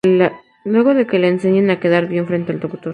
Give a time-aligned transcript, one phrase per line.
[0.63, 2.89] Luego de que le enseñen a quedar bien frente al Dr.